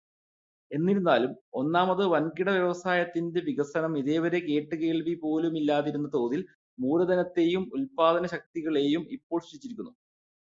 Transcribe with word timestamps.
എന്നിരുന്നാലും 0.71 1.31
ഒന്നാമത്, 1.53 2.01
വൻകിടവ്യവസായത്തിന്റെ 2.13 3.39
വികസനം 3.49 3.93
ഇതേവരെ 3.97 4.39
കേട്ടുകേൾവി 4.39 5.13
പോലുമില്ലാതിരുന്ന 5.23 6.09
തോതിൽ 6.13 6.41
മൂലധനത്തേയും 6.77 7.65
ഉല്പാദനശക്തികളേയും 7.73 9.05
ഇപ്പോൾ 9.17 9.41
സൃഷ്ടിച്ചിരിക്കുന്നു. 9.41 9.93